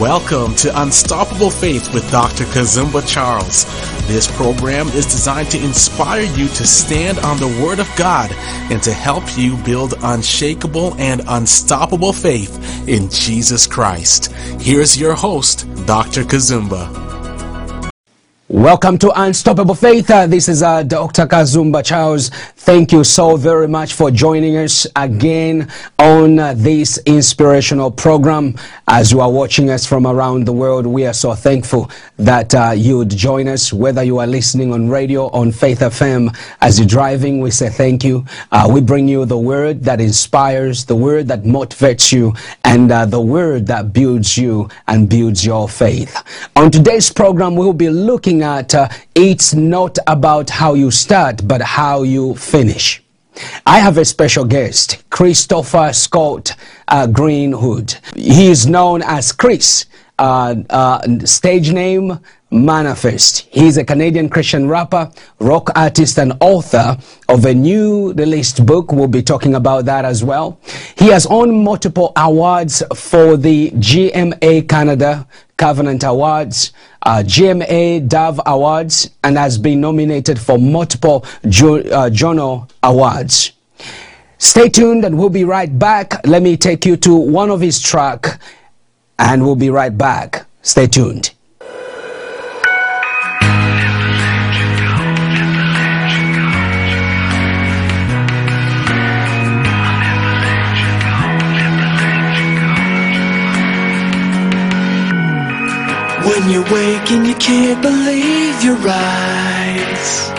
[0.00, 2.44] Welcome to Unstoppable Faith with Dr.
[2.44, 3.66] Kazumba Charles.
[4.06, 8.32] This program is designed to inspire you to stand on the Word of God
[8.72, 14.32] and to help you build unshakable and unstoppable faith in Jesus Christ.
[14.58, 16.22] Here's your host, Dr.
[16.22, 17.09] Kazumba.
[18.52, 20.10] Welcome to Unstoppable Faith.
[20.10, 21.24] Uh, this is uh, Dr.
[21.24, 22.30] Kazumba Charles.
[22.30, 25.70] Thank you so very much for joining us again
[26.00, 28.56] on uh, this inspirational program.
[28.88, 32.72] As you are watching us from around the world, we are so thankful that uh,
[32.76, 36.36] you'd join us, whether you are listening on radio, on Faith FM.
[36.60, 38.24] As you're driving, we say thank you.
[38.50, 43.06] Uh, we bring you the word that inspires, the word that motivates you, and uh,
[43.06, 46.20] the word that builds you and builds your faith.
[46.56, 52.02] On today's program, we'll be looking uh, it's not about how you start, but how
[52.02, 53.02] you finish.
[53.66, 56.54] I have a special guest, Christopher Scott
[56.88, 57.94] uh, Greenwood.
[58.14, 59.86] He is known as Chris.
[60.18, 62.20] Uh, uh, stage name
[62.50, 63.46] Manafest.
[63.50, 66.96] He's a Canadian Christian rapper, rock artist, and author
[67.28, 68.90] of a new released book.
[68.90, 70.58] We'll be talking about that as well.
[70.96, 79.10] He has won multiple awards for the GMA Canada Covenant Awards, uh, GMA Dove Awards,
[79.22, 83.52] and has been nominated for multiple jo- uh, Juno Awards.
[84.38, 86.26] Stay tuned and we'll be right back.
[86.26, 88.40] Let me take you to one of his track
[89.18, 90.46] and we'll be right back.
[90.62, 91.32] Stay tuned.
[106.30, 110.30] When you wake and you can't believe your eyes.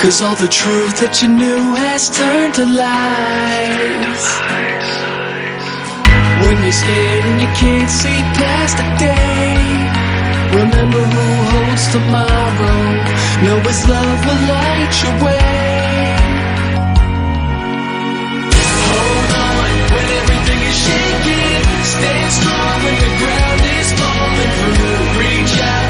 [0.00, 4.24] Cause all the truth that you knew has turned to lies.
[6.42, 9.80] When you're scared and you can't see past the day
[10.52, 12.80] Remember who holds tomorrow.
[13.44, 16.16] Know His love will light your way.
[18.90, 19.54] Hold on
[19.94, 21.62] when everything is shaking
[21.92, 23.69] Stand strong when the ground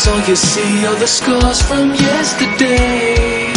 [0.00, 3.52] Cause all you see are the scars from yesterday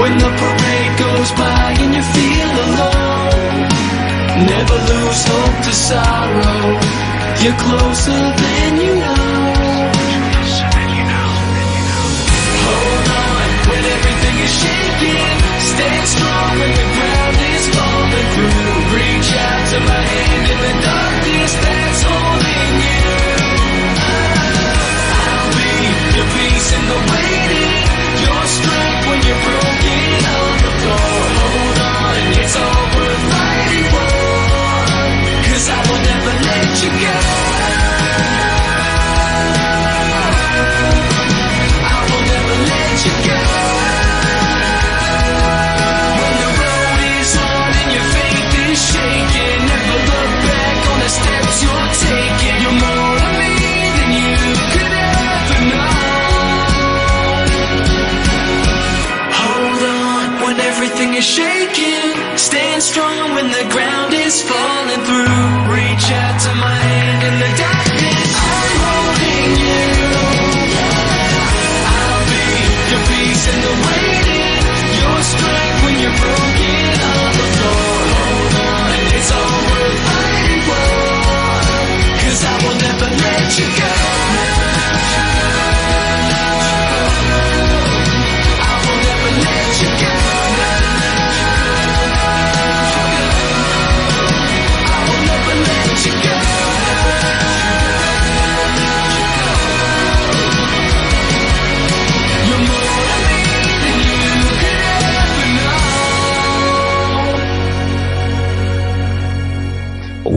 [0.00, 3.68] When the parade goes by and you feel alone
[4.48, 6.80] Never lose hope to sorrow
[7.44, 9.92] You're closer than you know
[12.64, 15.36] Hold on when everything is shaking.
[15.68, 18.96] Stand strong when the ground is falling through.
[18.96, 23.01] Reach out to my hand in the darkness that's holding you.
[26.16, 27.72] Your peace in the waiting.
[28.26, 31.20] Your strength when you're broken on the floor.
[31.40, 34.22] Hold on, it's all worth fighting
[35.64, 37.71] I will never let you go.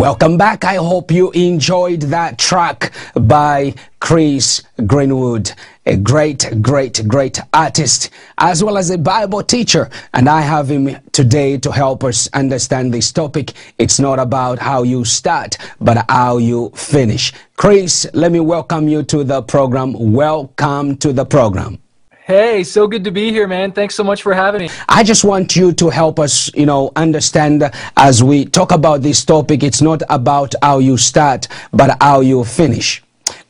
[0.05, 0.63] Welcome back.
[0.63, 5.51] I hope you enjoyed that track by Chris Greenwood,
[5.87, 9.89] a great, great, great artist, as well as a Bible teacher.
[10.13, 13.53] And I have him today to help us understand this topic.
[13.79, 17.33] It's not about how you start, but how you finish.
[17.55, 19.93] Chris, let me welcome you to the program.
[20.13, 21.79] Welcome to the program.
[22.25, 23.71] Hey, so good to be here, man.
[23.71, 24.69] Thanks so much for having me.
[24.89, 29.23] I just want you to help us, you know, understand as we talk about this
[29.23, 33.03] topic, it's not about how you start, but how you finish.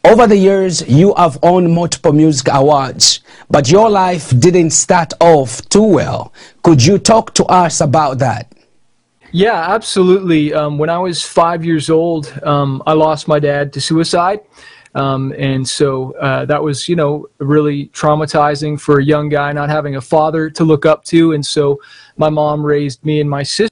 [0.04, 5.62] Over the years, you have won multiple music awards, but your life didn't start off
[5.70, 6.34] too well.
[6.62, 8.52] Could you talk to us about that?
[9.32, 10.54] Yeah, absolutely.
[10.54, 14.42] Um, when I was five years old, um, I lost my dad to suicide.
[14.96, 19.70] Um, and so uh, that was, you know, really traumatizing for a young guy not
[19.70, 21.34] having a father to look up to.
[21.34, 21.80] And so
[22.18, 23.72] my mom raised me and my sister.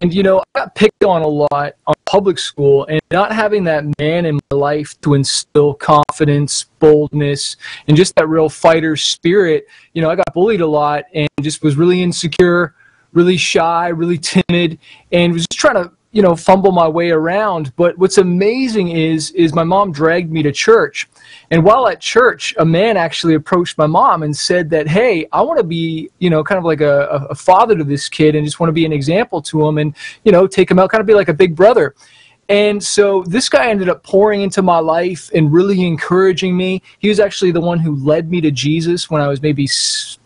[0.00, 3.64] And, you know, I got picked on a lot on public school, and not having
[3.64, 7.56] that man in my life to instill confidence, boldness,
[7.88, 11.62] and just that real fighter spirit, you know, I got bullied a lot and just
[11.62, 12.74] was really insecure,
[13.12, 14.78] really shy, really timid,
[15.10, 17.74] and was just trying to you know fumble my way around.
[17.76, 21.08] But what's amazing is is my mom dragged me to church.
[21.50, 25.40] And while at church a man actually approached my mom and said that hey i
[25.42, 28.44] want to be you know kind of like a, a father to this kid and
[28.46, 29.94] just want to be an example to him and
[30.24, 31.94] you know take him out kind of be like a big brother
[32.48, 36.82] and so this guy ended up pouring into my life and really encouraging me.
[36.98, 39.66] He was actually the one who led me to Jesus when I was maybe,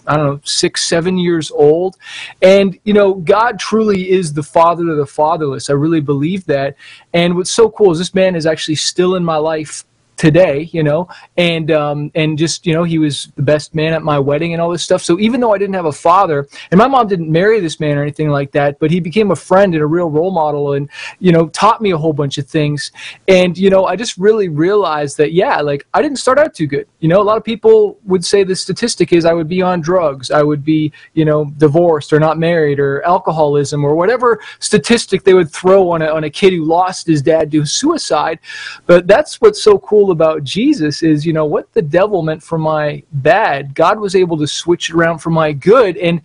[0.06, 1.96] I don't know, six, seven years old.
[2.42, 5.70] And, you know, God truly is the father of the fatherless.
[5.70, 6.76] I really believe that.
[7.12, 9.84] And what's so cool is this man is actually still in my life
[10.18, 14.02] today, you know, and um, and just you know he was the best man at
[14.02, 15.02] my wedding and all this stuff.
[15.02, 17.96] So even though I didn't have a father, and my mom didn't marry this man
[17.96, 20.90] or anything like that, but he became a friend and a real role model, and
[21.20, 22.92] you know taught me a whole bunch of things.
[23.28, 26.66] And you know I just really realized that yeah, like I didn't start out too
[26.66, 26.86] good.
[27.00, 29.80] You know, a lot of people would say the statistic is I would be on
[29.80, 35.22] drugs, I would be you know divorced or not married or alcoholism or whatever statistic
[35.22, 38.40] they would throw on a on a kid who lost his dad to suicide.
[38.86, 42.58] But that's what's so cool about Jesus is, you know, what the devil meant for
[42.58, 45.96] my bad, God was able to switch it around for my good.
[45.96, 46.20] And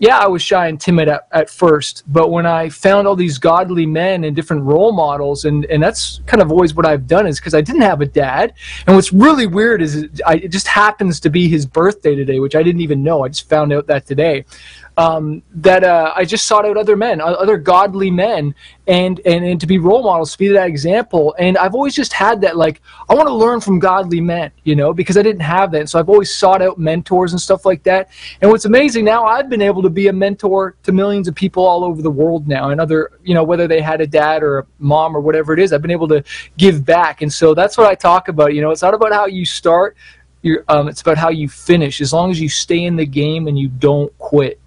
[0.00, 3.36] yeah, I was shy and timid at, at first, but when I found all these
[3.36, 7.26] godly men and different role models, and, and that's kind of always what I've done
[7.26, 8.54] is because I didn't have a dad.
[8.86, 12.40] And what's really weird is it, I, it just happens to be his birthday today,
[12.40, 13.24] which I didn't even know.
[13.24, 14.46] I just found out that today
[14.96, 18.54] um, that uh, I just sought out other men, other godly men,
[18.86, 21.34] and, and and to be role models, to be that example.
[21.38, 24.74] And I've always just had that, like, I want to learn from godly men, you
[24.74, 25.88] know, because I didn't have that.
[25.88, 28.10] So I've always sought out mentors and stuff like that.
[28.40, 31.66] And what's amazing now, I've been able to be a mentor to millions of people
[31.66, 34.60] all over the world now, and other, you know, whether they had a dad or
[34.60, 36.22] a mom or whatever it is, I've been able to
[36.56, 37.22] give back.
[37.22, 38.54] And so that's what I talk about.
[38.54, 39.96] You know, it's not about how you start.
[40.42, 42.00] You're, um, it's about how you finish.
[42.00, 44.59] As long as you stay in the game and you don't quit.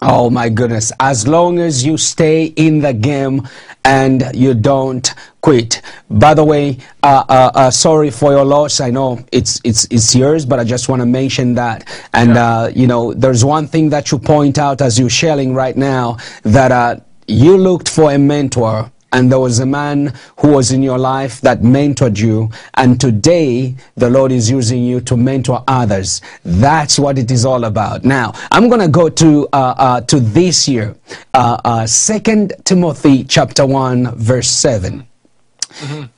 [0.00, 0.92] Oh my goodness.
[1.00, 3.48] As long as you stay in the game
[3.84, 5.82] and you don't quit.
[6.08, 8.80] By the way, uh, uh, uh, sorry for your loss.
[8.80, 11.88] I know it's, it's, it's yours, but I just want to mention that.
[12.12, 12.46] And, Yeah.
[12.46, 16.18] uh, you know, there's one thing that you point out as you're sharing right now
[16.42, 16.96] that uh,
[17.26, 21.40] you looked for a mentor and there was a man who was in your life
[21.40, 22.50] that mentored you.
[22.74, 26.20] And today the lord is using you to mentor others.
[26.44, 28.04] That's what it is all about.
[28.04, 30.94] Now i'm going to go to uh, uh, to this year.
[31.34, 35.06] Uh, uh, 2 timothy chapter 1 verse 7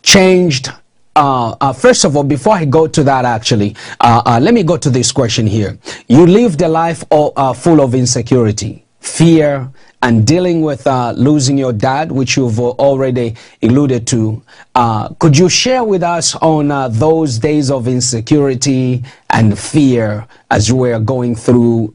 [0.03, 0.71] changed
[1.17, 4.63] uh, uh, first of all, before I go to that, actually, uh, uh, let me
[4.63, 5.77] go to this question here.
[6.07, 9.69] You lived a life o- uh, full of insecurity, fear,
[10.03, 14.43] and dealing with uh, losing your dad, which you've already alluded to.
[14.75, 20.69] Uh, could you share with us on uh, those days of insecurity and fear as
[20.69, 21.95] you were going through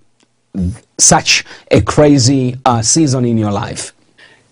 [0.98, 3.92] such a crazy uh, season in your life?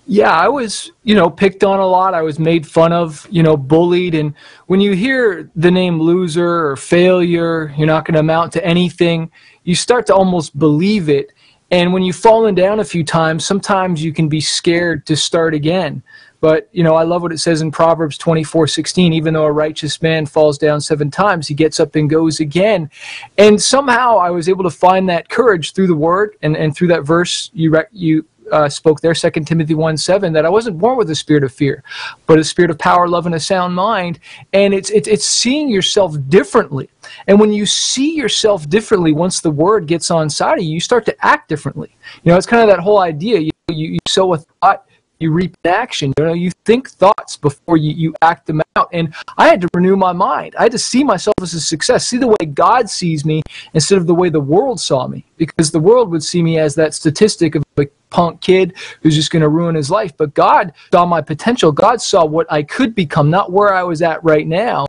[0.06, 2.14] Yeah, I was, you know, picked on a lot.
[2.14, 4.16] I was made fun of, you know, bullied.
[4.16, 4.34] And
[4.68, 9.32] when you hear the name loser or failure, you're not going to amount to anything,
[9.64, 11.32] you start to almost believe it.
[11.74, 15.56] And when you've fallen down a few times, sometimes you can be scared to start
[15.56, 16.04] again.
[16.40, 19.12] But, you know, I love what it says in Proverbs 24 16.
[19.12, 22.92] Even though a righteous man falls down seven times, he gets up and goes again.
[23.40, 26.90] And somehow I was able to find that courage through the word and, and through
[26.90, 30.98] that verse you, you uh, spoke there, Second Timothy 1 7, that I wasn't born
[30.98, 31.84] with a spirit of fear,
[32.26, 34.20] but a spirit of power, love, and a sound mind.
[34.54, 36.90] And it's, it's, it's seeing yourself differently.
[37.28, 40.80] And when you see yourself differently, once the word gets on side of you, you
[40.80, 41.96] start to act differently.
[42.24, 43.40] You know, it's kind of that whole idea.
[43.40, 44.86] You, you, you sow a thought,
[45.20, 46.14] you reap in action.
[46.18, 48.90] You know, you think thoughts before you, you act them out.
[48.92, 50.56] And I had to renew my mind.
[50.58, 53.42] I had to see myself as a success, see the way God sees me
[53.74, 55.26] instead of the way the world saw me.
[55.38, 59.32] Because the world would see me as that statistic of a punk kid who's just
[59.32, 60.16] going to ruin his life.
[60.16, 61.72] But God saw my potential.
[61.72, 64.86] God saw what I could become, not where I was at right now.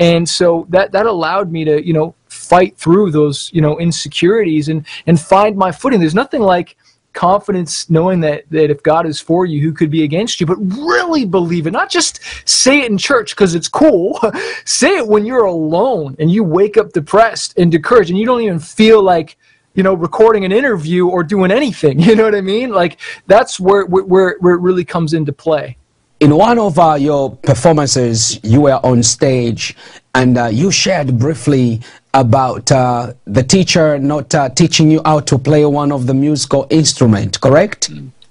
[0.00, 4.68] And so that, that allowed me to, you know, fight through those, you know, insecurities
[4.68, 6.00] and, and find my footing.
[6.00, 6.76] There's nothing like
[7.14, 10.46] confidence knowing that that if God is for you, who could be against you?
[10.46, 11.70] But really believe it.
[11.70, 14.20] Not just say it in church because it's cool.
[14.64, 18.42] say it when you're alone and you wake up depressed and discouraged and you don't
[18.42, 19.36] even feel like
[19.74, 22.00] you know recording an interview or doing anything.
[22.04, 22.70] You know what I mean?
[22.70, 25.76] Like that's where where where it really comes into play.
[26.20, 29.76] In one of uh, your performances, you were on stage
[30.14, 31.80] and uh, you shared briefly
[32.14, 36.66] about uh, the teacher not uh, teaching you how to play one of the musical
[36.70, 37.90] instrument, correct?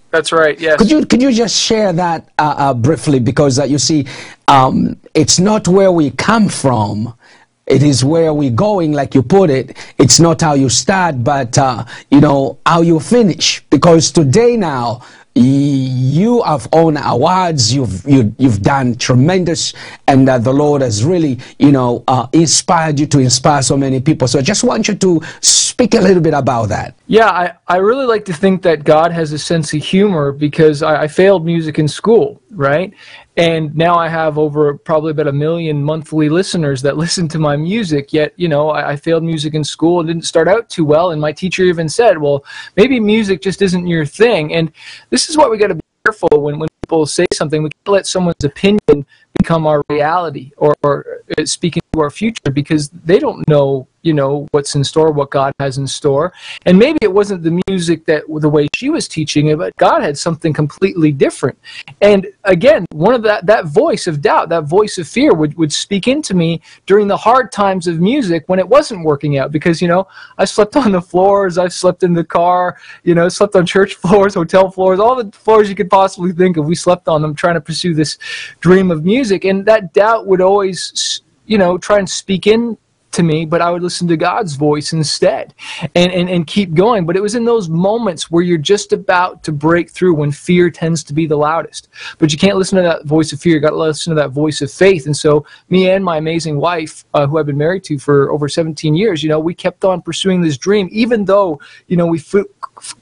[0.09, 0.59] That's right.
[0.59, 0.77] Yes.
[0.77, 4.05] Could you could you just share that uh, uh, briefly because uh, you see,
[4.47, 7.13] um, it's not where we come from.
[7.65, 9.77] It is where we're going, like you put it.
[9.97, 13.63] It's not how you start, but uh, you know how you finish.
[13.69, 15.01] Because today now,
[15.35, 17.73] you have won awards.
[17.73, 19.73] You've you, you've done tremendous,
[20.07, 23.99] and uh, the Lord has really you know uh, inspired you to inspire so many
[23.99, 24.27] people.
[24.27, 25.21] So I just want you to
[25.74, 26.96] speak a little bit about that.
[27.08, 30.84] Yeah, I, I really like to think that God has a sense of humor because
[30.84, 32.94] I, I failed music in school, right?
[33.38, 37.56] And now I have over probably about a million monthly listeners that listen to my
[37.56, 38.13] music.
[38.13, 41.10] Yet, you know, I, I failed music in school and didn't start out too well.
[41.10, 42.46] And my teacher even said, well,
[42.77, 44.53] maybe music just isn't your thing.
[44.53, 44.72] And
[45.10, 47.63] this is what we got to be careful when, when people say something.
[47.63, 49.08] We can't let someone's opinion
[49.42, 54.13] become our reality or, or uh, speak into our future because they don't know you
[54.13, 56.33] know what's in store what god has in store.
[56.65, 60.01] And maybe it wasn't the music that the way she was teaching it but god
[60.01, 61.57] had something completely different.
[62.01, 65.71] And again one of that that voice of doubt that voice of fear would, would
[65.71, 69.81] speak into me during the hard times of music when it wasn't working out because
[69.81, 70.07] you know
[70.38, 73.95] i slept on the floors i slept in the car you know slept on church
[74.03, 76.65] floors hotel floors all the floors you could possibly think of.
[76.65, 78.17] We slept on them trying to pursue this
[78.59, 79.45] dream of music.
[79.45, 82.77] And that doubt would always you know try and speak in
[83.13, 85.53] to me, but I would listen to God's voice instead
[85.95, 87.05] and, and, and keep going.
[87.05, 90.69] But it was in those moments where you're just about to break through when fear
[90.69, 91.89] tends to be the loudest.
[92.17, 93.55] But you can't listen to that voice of fear.
[93.55, 95.05] You got to listen to that voice of faith.
[95.05, 98.50] And so, me and my amazing wife, uh, who I've been married to for over
[98.50, 102.17] 17 years, you know, we kept on pursuing this dream, even though, you know, we
[102.17, 102.45] f-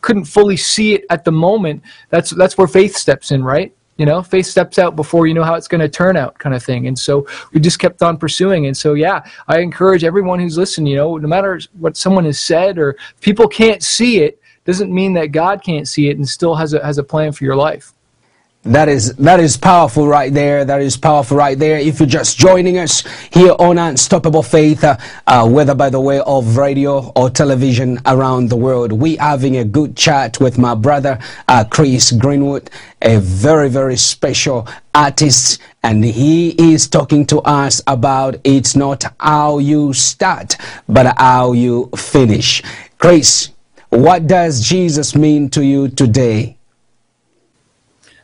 [0.01, 1.81] couldn't fully see it at the moment.
[2.09, 3.73] That's, that's where faith steps in, right?
[3.97, 6.55] You know faith steps out before you know how it's going to turn out kind
[6.55, 6.87] of thing.
[6.87, 8.67] And so we just kept on pursuing.
[8.67, 12.39] And so yeah i encourage everyone who's listening you know no matter what someone has
[12.39, 16.55] said or people can't see it doesn't mean that god can't see it and still
[16.55, 17.93] has a has a plan for your life
[18.63, 20.63] That is that is powerful right there.
[20.63, 21.79] That is powerful right there.
[21.79, 23.03] If you're just joining us
[23.33, 28.49] here on Unstoppable Faith, uh, uh, whether by the way of radio or television around
[28.49, 32.69] the world, we are having a good chat with my brother uh, Chris Greenwood,
[33.01, 39.57] a very very special artist, and he is talking to us about it's not how
[39.57, 40.55] you start,
[40.87, 42.61] but how you finish.
[42.99, 43.49] Chris,
[43.89, 46.59] what does Jesus mean to you today?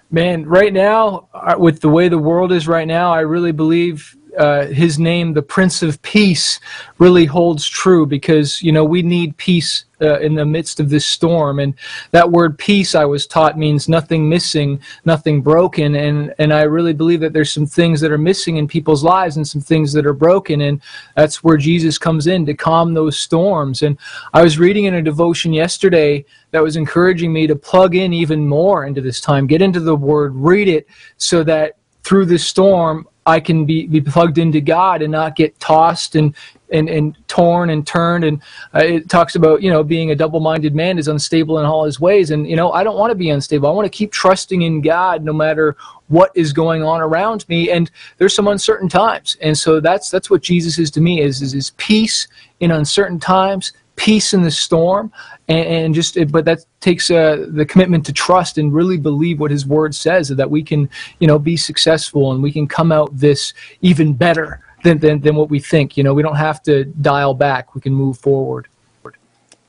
[0.09, 4.15] Man, right now, uh, with the way the world is right now, I really believe
[4.37, 6.59] uh, his name, the Prince of Peace,
[6.97, 11.05] really holds true because, you know, we need peace uh, in the midst of this
[11.05, 11.59] storm.
[11.59, 11.73] And
[12.11, 15.95] that word peace, I was taught, means nothing missing, nothing broken.
[15.95, 19.37] And, and I really believe that there's some things that are missing in people's lives
[19.37, 20.61] and some things that are broken.
[20.61, 20.81] And
[21.15, 23.81] that's where Jesus comes in to calm those storms.
[23.81, 23.97] And
[24.33, 28.47] I was reading in a devotion yesterday that was encouraging me to plug in even
[28.47, 33.07] more into this time, get into the word, read it so that through this storm,
[33.27, 36.33] I can be, be plugged into God and not get tossed and,
[36.71, 38.23] and, and torn and turned.
[38.23, 38.41] And
[38.73, 41.83] uh, it talks about, you know, being a double minded man is unstable in all
[41.83, 42.31] his ways.
[42.31, 43.67] And, you know, I don't want to be unstable.
[43.67, 45.75] I want to keep trusting in God no matter
[46.07, 47.69] what is going on around me.
[47.69, 49.35] And there's some uncertain times.
[49.41, 52.29] And so that's, that's what Jesus is to me is, is, is peace
[52.61, 55.11] in uncertain times, peace in the storm
[55.49, 59.51] and, and just but that takes uh, the commitment to trust and really believe what
[59.51, 60.89] his word says that we can
[61.19, 65.35] you know be successful and we can come out this even better than, than, than
[65.35, 68.67] what we think you know we don't have to dial back we can move forward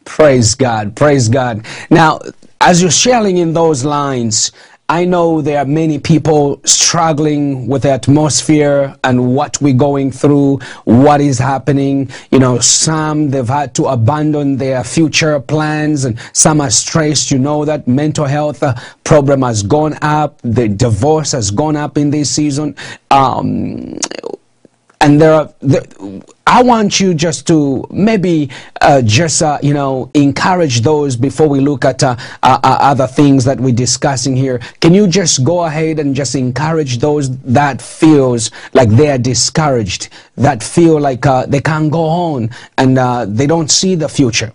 [0.09, 0.97] Praise God.
[0.97, 1.67] Praise God.
[1.91, 2.19] Now,
[2.63, 4.53] as you're sharing in those lines,
[4.91, 10.61] I know there are many people struggling with the atmosphere and what we're going through,
[10.85, 12.11] what is happening.
[12.31, 17.31] You know, some they've had to abandon their future plans, and some are stressed.
[17.31, 21.99] You know that mental health uh, problem has gone up, the divorce has gone up
[21.99, 22.75] in this season.
[23.11, 23.99] Um,
[25.09, 25.51] and there are
[26.47, 28.51] i want you just to maybe
[28.83, 33.07] uh, just uh, you know encourage those before we look at uh, uh, uh, other
[33.07, 37.81] things that we're discussing here can you just go ahead and just encourage those that
[37.81, 42.99] feels like they are discouraged that feel like uh, they can't go on and
[43.39, 44.53] they don't see the future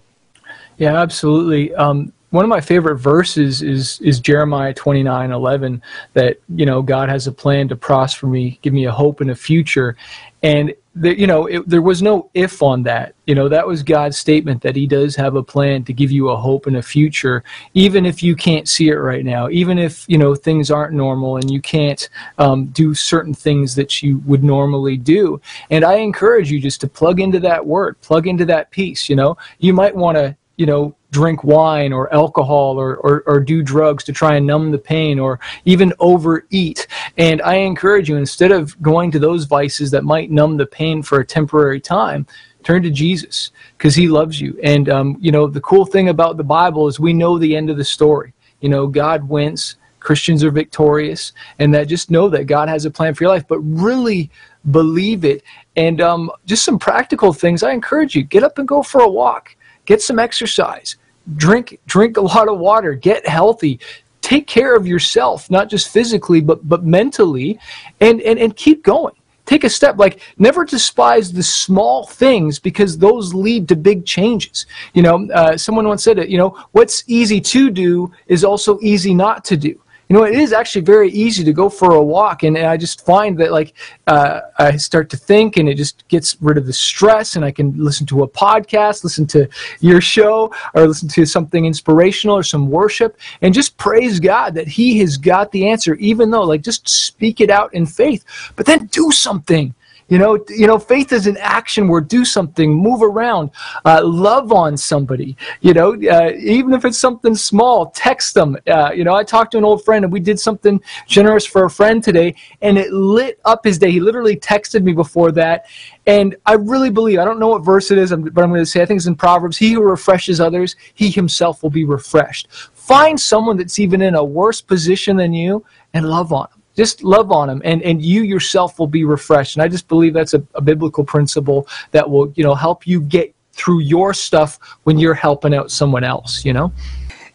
[0.77, 1.73] Yeah, absolutely.
[1.75, 6.81] Um, one of my favorite verses is is Jeremiah twenty nine eleven that you know
[6.81, 9.95] God has a plan to prosper me, give me a hope and a future,
[10.41, 13.13] and the, you know it, there was no if on that.
[13.27, 16.29] You know that was God's statement that He does have a plan to give you
[16.29, 17.43] a hope and a future,
[17.75, 21.37] even if you can't see it right now, even if you know things aren't normal
[21.37, 22.09] and you can't
[22.39, 25.39] um, do certain things that you would normally do.
[25.69, 29.07] And I encourage you just to plug into that word, plug into that piece.
[29.07, 33.39] You know, you might want to you know drink wine or alcohol or, or, or
[33.39, 36.87] do drugs to try and numb the pain or even overeat.
[37.17, 41.03] And i encourage you instead of going to those vices that might numb the pain
[41.03, 42.25] for a temporary time
[42.63, 44.59] turn to jesus because he loves you.
[44.63, 47.69] And um, you know the cool thing about the bible is we know the end
[47.69, 48.33] of the story.
[48.59, 52.91] You know god wins christians are victorious and that just know that god has a
[52.91, 53.47] plan for your life.
[53.47, 54.31] But really
[54.71, 55.43] believe it
[55.75, 57.61] and um, just some practical things.
[57.61, 59.55] I encourage you get up and go for a walk.
[59.85, 60.95] Get some exercise
[61.35, 63.79] drink drink a lot of water get healthy.
[64.21, 67.59] Take care of yourself not just physically but but mentally
[67.99, 69.15] and and, and keep going.
[69.45, 74.65] Take a step like never despise the small things because those lead to big changes.
[74.93, 78.79] You know uh, someone once said it you know what's easy to do is also
[78.81, 82.03] easy not to do you know it is actually very easy to go for a
[82.03, 83.73] walk and, and i just find that like
[84.07, 87.51] uh, i start to think and it just gets rid of the stress and i
[87.51, 89.47] can listen to a podcast listen to
[89.79, 94.67] your show or listen to something inspirational or some worship and just praise god that
[94.67, 98.23] he has got the answer even though like just speak it out in faith.
[98.55, 99.73] But then do something
[100.09, 102.07] you know, you know, faith is an action word.
[102.07, 103.51] Do something, move around,
[103.85, 105.37] uh, love on somebody.
[105.61, 108.57] You know, uh, even if it's something small, text them.
[108.67, 111.65] Uh, you know, I talked to an old friend and we did something generous for
[111.65, 113.91] a friend today, and it lit up his day.
[113.91, 115.65] He literally texted me before that,
[116.05, 117.19] and I really believe.
[117.19, 119.07] I don't know what verse it is, but I'm going to say I think it's
[119.07, 119.57] in Proverbs.
[119.57, 122.49] He who refreshes others, he himself will be refreshed.
[122.73, 127.03] Find someone that's even in a worse position than you, and love on them just
[127.03, 130.33] love on them and, and you yourself will be refreshed and i just believe that's
[130.33, 134.97] a, a biblical principle that will you know help you get through your stuff when
[134.97, 136.71] you're helping out someone else you know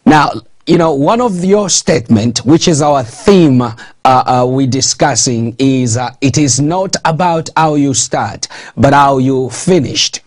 [0.09, 0.33] Now,
[0.67, 3.75] you know, one of your statement, which is our theme uh,
[4.05, 9.51] uh, we're discussing, is uh, it is not about how you start, but how you
[9.51, 10.21] finished.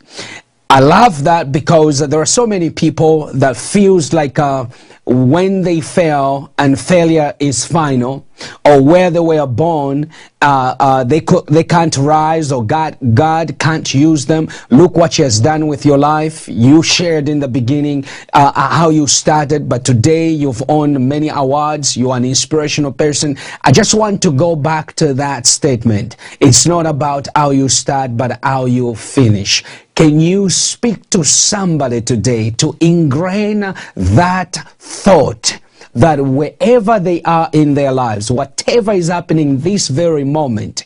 [0.70, 4.66] I love that because there are so many people that feels like uh,
[5.06, 8.26] when they fail and failure is final,
[8.66, 10.12] or where they were born,
[10.42, 14.48] uh, uh, they they can't rise, or God God can't use them.
[14.70, 16.48] Look what He has done with your life.
[16.48, 21.30] You shared in the beginning uh, uh, how you started, but today you've won many
[21.30, 21.98] awards.
[21.98, 23.38] You are an inspirational person.
[23.64, 26.16] I just want to go back to that statement.
[26.40, 29.64] It's not about how you start, but how you finish.
[29.94, 34.58] Can you speak to somebody today to ingrain that
[34.92, 35.62] thought?
[35.94, 40.86] that wherever they are in their lives, whatever is happening this very moment,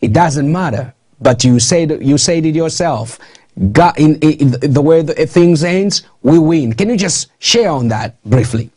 [0.00, 0.94] it doesn't matter.
[1.20, 3.18] But you said you said it yourself.
[3.72, 6.74] God, in, in the way the things ends, we win.
[6.74, 8.70] Can you just share on that briefly?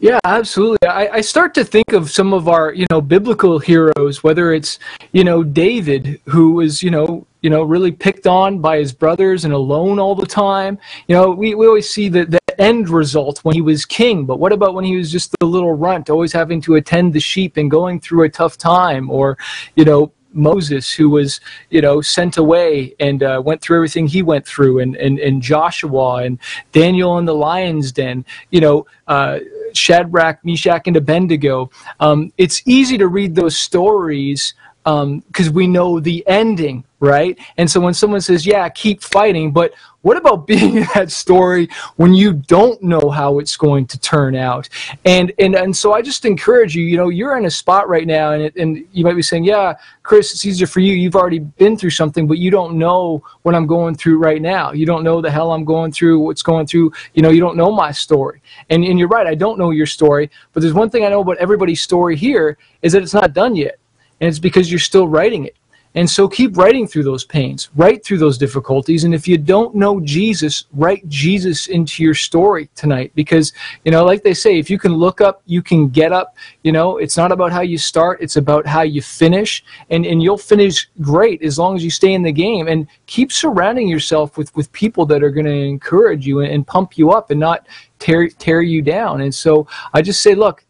[0.00, 0.88] Yeah, absolutely.
[0.88, 4.78] I, I start to think of some of our, you know, biblical heroes, whether it's,
[5.12, 9.44] you know, David, who was, you know, you know, really picked on by his brothers
[9.44, 10.78] and alone all the time.
[11.06, 14.38] You know, we, we always see the, the end result when he was king, but
[14.38, 17.56] what about when he was just the little runt, always having to attend the sheep
[17.56, 19.10] and going through a tough time?
[19.10, 19.38] Or,
[19.74, 21.40] you know, Moses, who was,
[21.70, 25.40] you know, sent away and uh, went through everything he went through, and, and, and
[25.40, 26.38] Joshua and
[26.72, 29.38] Daniel in the lion's den, you know, uh,
[29.72, 31.70] Shadrach, Meshach, and Abednego.
[32.00, 36.84] Um, it's easy to read those stories because we know the ending.
[37.00, 37.38] Right?
[37.56, 41.68] And so when someone says, "Yeah, keep fighting," but what about being in that story
[41.96, 44.68] when you don't know how it's going to turn out?
[45.04, 46.84] And and and so I just encourage you.
[46.84, 49.44] You know, you're in a spot right now, and it, and you might be saying,
[49.44, 50.94] "Yeah, Chris, it's easier for you.
[50.94, 54.72] You've already been through something, but you don't know what I'm going through right now.
[54.72, 56.92] You don't know the hell I'm going through, what's going through.
[57.14, 58.40] You know, you don't know my story.
[58.70, 59.26] And and you're right.
[59.26, 62.56] I don't know your story, but there's one thing I know about everybody's story here
[62.82, 63.78] is that it's not done yet,
[64.20, 65.56] and it's because you're still writing it.
[65.96, 69.04] And so keep writing through those pains, write through those difficulties.
[69.04, 73.12] And if you don't know Jesus, write Jesus into your story tonight.
[73.14, 73.54] Because,
[73.84, 76.36] you know, like they say, if you can look up, you can get up.
[76.62, 79.64] You know, it's not about how you start, it's about how you finish.
[79.88, 82.68] And, and you'll finish great as long as you stay in the game.
[82.68, 86.66] And keep surrounding yourself with, with people that are going to encourage you and, and
[86.66, 87.66] pump you up and not
[87.98, 89.22] tear, tear you down.
[89.22, 90.62] And so I just say, look,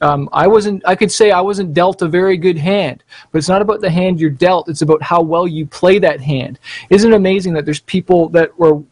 [0.00, 0.82] um, I wasn't.
[0.86, 3.90] I could say I wasn't dealt a very good hand, but it's not about the
[3.90, 4.68] hand you're dealt.
[4.68, 6.58] It's about how well you play that hand.
[6.90, 8.82] Isn't it amazing that there's people that were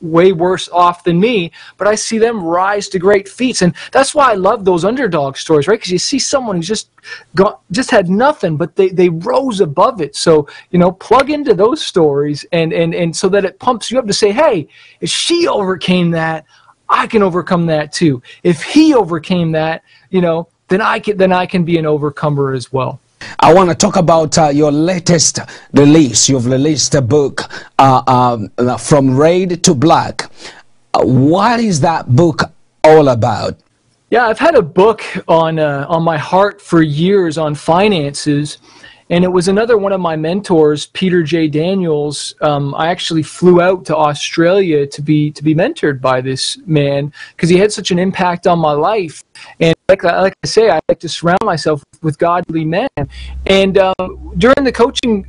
[0.00, 4.14] way worse off than me, but I see them rise to great feats, and that's
[4.14, 5.78] why I love those underdog stories, right?
[5.78, 6.90] Because you see someone who's just
[7.34, 10.16] got just had nothing, but they they rose above it.
[10.16, 13.98] So you know, plug into those stories, and and and so that it pumps you
[13.98, 14.68] up to say, hey,
[15.00, 16.44] if she overcame that.
[16.88, 18.22] I can overcome that too.
[18.42, 22.52] If he overcame that, you know, then I can then I can be an overcomer
[22.52, 23.00] as well.
[23.40, 25.38] I want to talk about uh, your latest
[25.72, 26.28] release.
[26.28, 27.42] You've released a book
[27.78, 30.30] uh, um, from Red to Black.
[30.94, 32.42] What is that book
[32.84, 33.58] all about?
[34.10, 38.58] Yeah, I've had a book on uh, on my heart for years on finances,
[39.08, 41.48] and it was another one of my mentors, Peter J.
[41.48, 42.34] Daniels.
[42.40, 47.12] Um, I actually flew out to Australia to be to be mentored by this man
[47.34, 49.22] because he had such an impact on my life.
[49.60, 52.88] And like like I say, I like to surround myself with godly men.
[53.46, 55.26] And um, during the coaching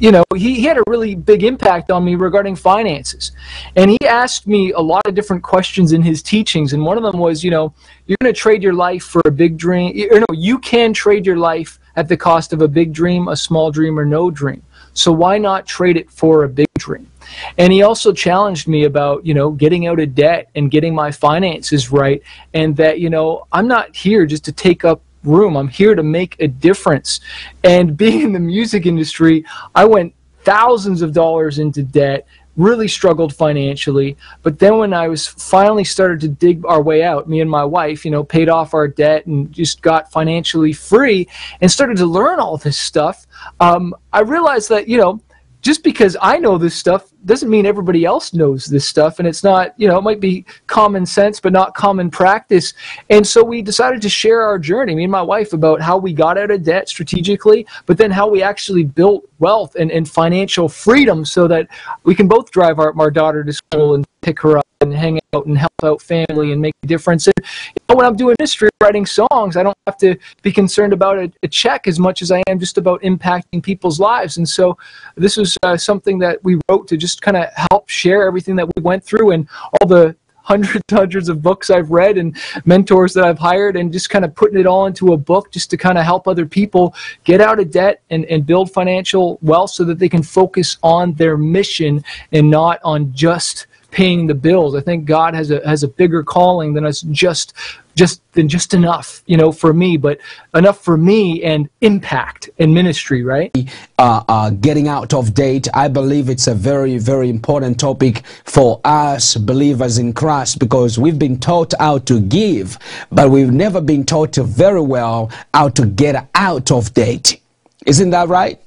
[0.00, 3.32] you know, he, he had a really big impact on me regarding finances.
[3.76, 6.72] And he asked me a lot of different questions in his teachings.
[6.72, 7.74] And one of them was, you know,
[8.06, 9.92] you're going to trade your life for a big dream.
[9.94, 13.36] You know, you can trade your life at the cost of a big dream, a
[13.36, 14.62] small dream, or no dream.
[14.92, 17.10] So why not trade it for a big dream?
[17.58, 21.10] And he also challenged me about, you know, getting out of debt and getting my
[21.10, 22.22] finances right.
[22.54, 25.56] And that, you know, I'm not here just to take up room.
[25.56, 27.20] I'm here to make a difference.
[27.64, 32.26] And being in the music industry, I went thousands of dollars into debt,
[32.56, 34.16] really struggled financially.
[34.42, 37.64] But then when I was finally started to dig our way out, me and my
[37.64, 41.28] wife, you know, paid off our debt and just got financially free
[41.60, 43.26] and started to learn all this stuff,
[43.60, 45.20] um, I realized that, you know,
[45.60, 49.18] just because I know this stuff doesn't mean everybody else knows this stuff.
[49.18, 52.72] And it's not, you know, it might be common sense, but not common practice.
[53.10, 56.12] And so we decided to share our journey, me and my wife, about how we
[56.12, 60.68] got out of debt strategically, but then how we actually built wealth and, and financial
[60.68, 61.68] freedom so that
[62.04, 65.20] we can both drive our, our daughter to school and pick her up and hang
[65.34, 67.26] out and help out family and make a difference.
[67.26, 70.92] And you know, when I'm doing ministry, writing songs, I don't have to be concerned
[70.92, 74.36] about a, a check as much as I am just about impacting people's lives.
[74.36, 74.76] And so
[75.16, 78.66] this was uh, something that we wrote to just kind of help share everything that
[78.66, 79.48] we went through and
[79.80, 84.10] all the hundreds hundreds of books I've read and mentors that I've hired and just
[84.10, 86.94] kind of putting it all into a book just to kind of help other people
[87.24, 91.14] get out of debt and, and build financial wealth so that they can focus on
[91.14, 94.76] their mission and not on just paying the bills.
[94.76, 97.54] I think God has a has a bigger calling than us just
[97.96, 100.18] just than just enough, you know, for me, but
[100.54, 103.50] enough for me and impact and ministry, right?
[103.98, 105.66] uh, uh, getting out of date.
[105.74, 111.18] I believe it's a very, very important topic for us believers in Christ because we've
[111.18, 112.78] been taught how to give,
[113.10, 117.40] but we've never been taught very well how to get out of date.
[117.86, 118.60] Isn't that right?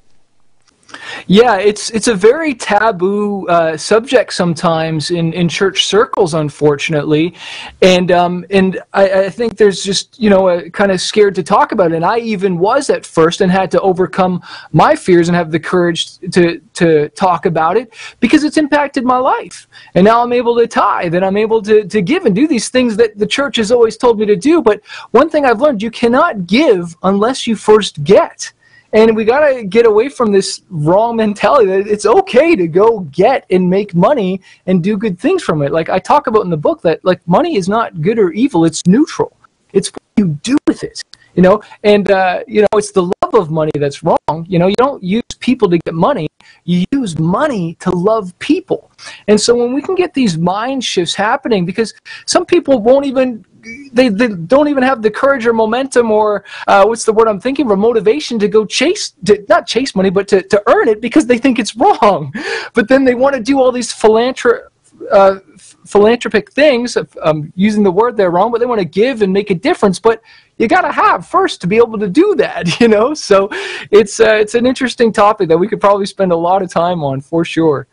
[1.27, 7.35] Yeah, it's it's a very taboo uh, subject sometimes in, in church circles, unfortunately,
[7.81, 11.43] and um, and I, I think there's just you know a, kind of scared to
[11.43, 11.95] talk about it.
[11.95, 15.59] And I even was at first and had to overcome my fears and have the
[15.59, 19.67] courage to to talk about it because it's impacted my life.
[19.93, 22.69] And now I'm able to tithe and I'm able to to give and do these
[22.69, 24.61] things that the church has always told me to do.
[24.61, 28.53] But one thing I've learned: you cannot give unless you first get.
[28.93, 33.01] And we got to get away from this wrong mentality that it's okay to go
[33.11, 35.71] get and make money and do good things from it.
[35.71, 38.65] Like I talk about in the book that like money is not good or evil,
[38.65, 39.35] it's neutral.
[39.73, 41.03] It's what you do with it.
[41.35, 44.17] You know, and uh, you know, it's the love of money that's wrong.
[44.47, 46.27] You know, you don't use people to get money.
[46.65, 48.91] You use money to love people.
[49.27, 51.93] And so when we can get these mind shifts happening, because
[52.25, 53.45] some people won't even
[53.93, 57.39] they, they don't even have the courage or momentum or uh, what's the word I'm
[57.39, 61.01] thinking or motivation to go chase, to, not chase money, but to, to earn it
[61.01, 62.33] because they think it's wrong.
[62.73, 64.67] But then they want to do all these philanthrop,
[65.11, 65.39] uh,
[65.85, 66.97] philanthropic things.
[67.21, 69.99] Um, using the word there wrong, but they want to give and make a difference.
[69.99, 70.21] But
[70.57, 73.13] you got to have first to be able to do that, you know.
[73.13, 73.49] So
[73.91, 77.03] it's uh, it's an interesting topic that we could probably spend a lot of time
[77.03, 77.87] on for sure.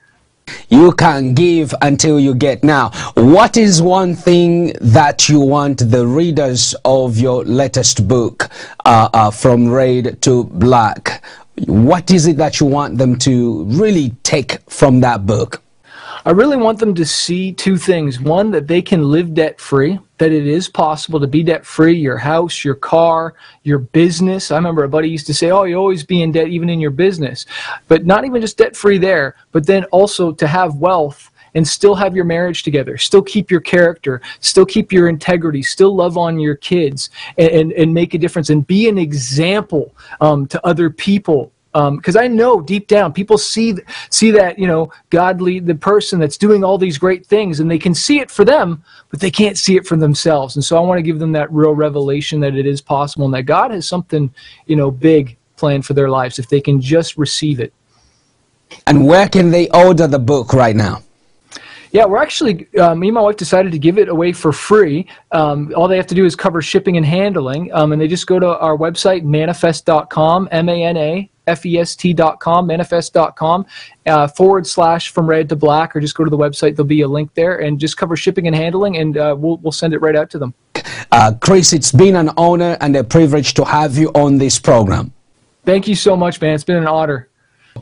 [0.69, 2.65] You can give until you get.
[2.65, 8.49] Now, what is one thing that you want the readers of your latest book,
[8.85, 11.25] uh, uh, From Red to Black,
[11.67, 15.63] what is it that you want them to really take from that book?
[16.27, 18.21] I really want them to see two things.
[18.21, 21.97] One, that they can live debt free, that it is possible to be debt free,
[21.97, 24.51] your house, your car, your business.
[24.51, 26.81] I remember a buddy used to say, Oh, you always be in debt, even in
[26.81, 27.47] your business.
[27.87, 31.95] But not even just debt free there, but then also to have wealth and still
[31.95, 36.41] have your marriage together, still keep your character, still keep your integrity, still love on
[36.41, 37.09] your kids
[37.39, 41.53] and, and, and make a difference and be an example um, to other people
[41.97, 43.75] because I know deep down people see
[44.11, 47.79] see that you know godly the person that's doing all these great things and they
[47.79, 50.57] can see it for them, but they can't see it for themselves.
[50.57, 53.35] And so I want to give them that real revelation that it is possible and
[53.35, 54.33] that God has something
[54.67, 57.73] you know big planned for their lives if they can just receive it.
[58.87, 61.03] And where can they order the book right now?
[61.93, 65.07] Yeah, we're actually, uh, me and my wife decided to give it away for free.
[65.33, 68.27] Um, all they have to do is cover shipping and handling, um, and they just
[68.27, 73.67] go to our website, manafest.com, M A N A F E S T.com, manafest.com,
[74.07, 76.77] uh, forward slash from red to black, or just go to the website.
[76.77, 79.73] There'll be a link there, and just cover shipping and handling, and uh, we'll, we'll
[79.73, 80.55] send it right out to them.
[81.13, 85.13] Uh, Chris, it's been an honor and a privilege to have you on this program.
[85.65, 86.55] Thank you so much, man.
[86.55, 87.29] It's been an honor.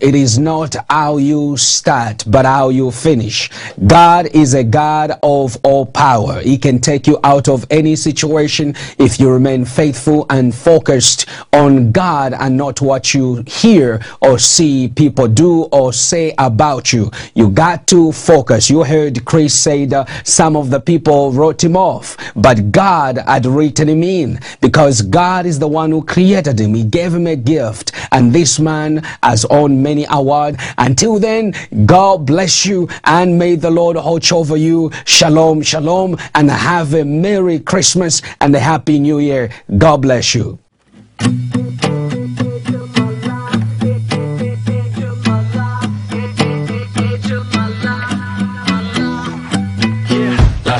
[0.00, 3.50] It is not how you start, but how you finish.
[3.86, 6.40] God is a God of all power.
[6.40, 11.92] He can take you out of any situation if you remain faithful and focused on
[11.92, 17.10] God and not what you hear or see people do or say about you.
[17.34, 18.70] You got to focus.
[18.70, 23.46] You heard Chris say that some of the people wrote him off, but God had
[23.46, 26.74] written him in because God is the one who created him.
[26.74, 30.58] He gave him a gift, and this man has owned many awards.
[30.78, 31.54] Until then,
[31.86, 34.90] God bless you and may the Lord watch over you.
[35.04, 39.50] Shalom, shalom, and have a Merry Christmas and a Happy New Year.
[39.78, 40.58] God bless you.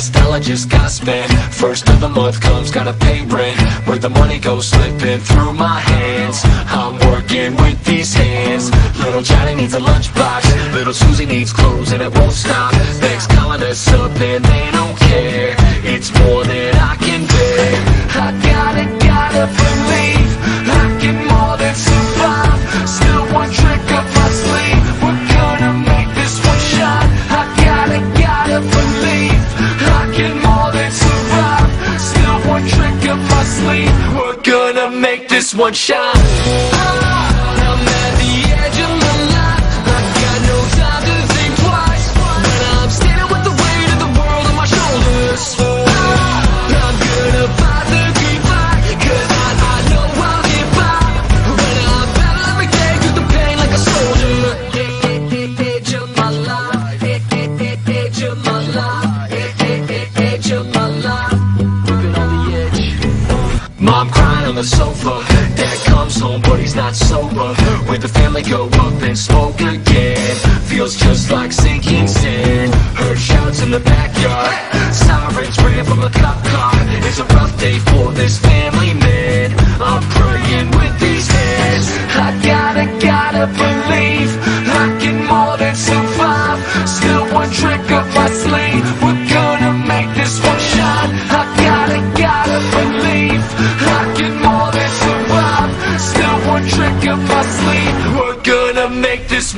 [0.04, 1.32] Last dollar just got spent.
[1.54, 3.58] First of the month comes, gotta pay rent.
[3.86, 6.42] Where the money goes slipping through my hands.
[6.44, 8.70] I'm working with these hands.
[8.98, 10.74] Little Johnny needs a lunchbox.
[10.74, 12.74] Little Susie needs clothes and it won't stop.
[13.00, 15.56] Thanks calling us up and they don't care.
[15.84, 16.93] It's more than I
[35.64, 37.13] one shine.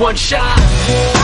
[0.07, 1.16] One shine.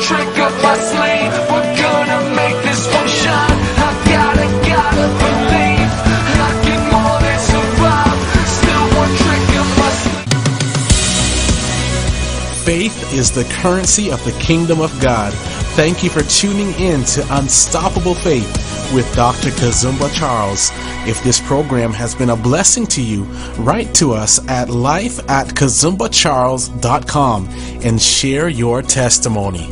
[0.00, 1.32] Trick up my sleeve.
[1.50, 3.58] We're gonna make this one shine.
[3.86, 5.90] I gotta, gotta believe.
[6.48, 8.18] I can more than survive.
[8.58, 10.28] Still one trick up my sleeve.
[12.64, 15.32] Faith is the currency of the kingdom of God.
[15.76, 19.50] Thank you for tuning in to Unstoppable Faith with Dr.
[19.50, 20.70] Kazumba Charles.
[21.08, 23.24] If this program has been a blessing to you,
[23.58, 27.48] write to us at life at kazumbacharles.com
[27.82, 29.68] and share your testimony.